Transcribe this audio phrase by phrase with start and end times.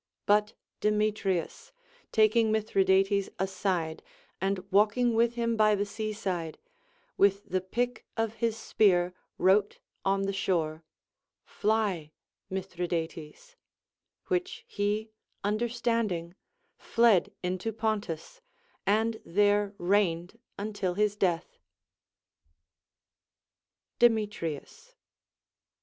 [0.25, 1.71] But Demetrius,
[2.11, 4.01] taking INIithridates aside
[4.41, 6.57] and walking with him by the seaside,
[7.17, 10.83] with the pick of his spear wrote on the shore,•'
[11.47, 12.13] Fly,
[12.49, 13.55] Mithridates;"
[14.27, 15.11] Avhich he
[15.43, 16.33] understanding,
[16.79, 18.41] fled into Pontus,
[18.87, 21.59] and there reigned until his death.
[23.99, 24.95] Demetrius.